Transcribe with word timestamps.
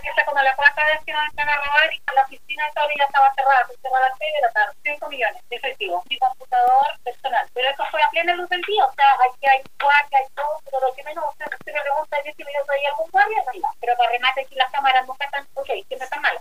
que 0.00 0.08
esa 0.08 0.24
como 0.24 0.42
la 0.42 0.54
cuarta 0.56 0.84
vez 0.86 1.00
que 1.04 1.12
nos 1.12 1.24
entran 1.26 1.48
a 1.48 1.56
robar 1.56 1.92
y 1.92 2.02
la 2.14 2.22
oficina 2.22 2.64
todavía 2.74 3.04
estaba 3.04 3.34
cerrada, 3.34 3.66
se 3.66 3.76
cerró 3.78 3.96
a 3.96 4.08
las 4.08 4.18
6 4.18 4.32
de 4.34 4.40
la 4.40 4.52
tarde, 4.52 4.74
5 4.82 5.08
millones 5.08 5.42
de 5.48 5.56
efectivo, 5.56 6.02
mi 6.08 6.18
computador 6.18 6.86
personal. 7.04 7.46
Pero 7.54 7.68
eso 7.70 7.84
fue 7.90 8.02
a 8.02 8.10
plena 8.10 8.34
luz 8.34 8.48
del 8.48 8.62
día, 8.62 8.84
o 8.84 8.92
sea, 8.94 9.06
aquí 9.14 9.46
hay 9.46 9.62
guardia, 9.80 10.18
hay 10.18 10.28
todo, 10.34 10.58
pero 10.64 10.80
lo 10.80 10.94
que 10.94 11.04
menos 11.04 11.24
usted, 11.30 11.46
me 11.66 11.80
pregunta 11.80 12.16
es 12.18 12.36
si 12.36 12.44
me 12.44 12.50
dio 12.50 12.62
ahí 12.70 12.86
algún 12.86 13.10
guardia, 13.10 13.38
no 13.46 13.70
Pero 13.80 13.96
para 13.96 14.10
remate 14.10 14.40
aquí 14.40 14.54
las 14.54 14.70
cámaras 14.70 15.06
nunca 15.06 15.24
están, 15.24 15.46
ok, 15.54 15.70